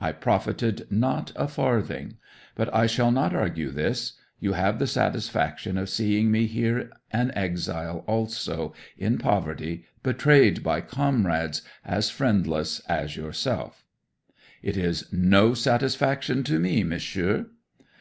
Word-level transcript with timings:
I 0.00 0.10
profited 0.10 0.88
not 0.90 1.30
a 1.36 1.46
farthing. 1.46 2.14
But 2.56 2.74
I 2.74 2.88
shall 2.88 3.12
not 3.12 3.32
argue 3.32 3.70
this. 3.70 4.14
You 4.40 4.54
have 4.54 4.80
the 4.80 4.88
satisfaction 4.88 5.78
of 5.78 5.88
seeing 5.88 6.32
me 6.32 6.46
here 6.46 6.90
an 7.12 7.30
exile 7.36 8.02
also, 8.08 8.74
in 8.96 9.18
poverty, 9.18 9.84
betrayed 10.02 10.64
by 10.64 10.80
comrades, 10.80 11.62
as 11.84 12.10
friendless 12.10 12.80
as 12.88 13.16
yourself." 13.16 13.84
'"It 14.64 14.76
is 14.76 15.12
no 15.12 15.54
satisfaction 15.54 16.42
to 16.42 16.58
me, 16.58 16.82
Monsieur." 16.82 17.46